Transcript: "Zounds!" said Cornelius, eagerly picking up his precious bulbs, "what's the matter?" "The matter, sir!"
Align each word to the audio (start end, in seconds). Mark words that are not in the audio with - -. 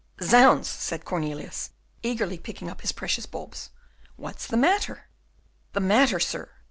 "Zounds!" 0.23 0.67
said 0.67 1.05
Cornelius, 1.05 1.69
eagerly 2.01 2.39
picking 2.39 2.71
up 2.71 2.81
his 2.81 2.91
precious 2.91 3.27
bulbs, 3.27 3.69
"what's 4.15 4.47
the 4.47 4.57
matter?" 4.57 5.09
"The 5.73 5.79
matter, 5.79 6.19
sir!" 6.19 6.49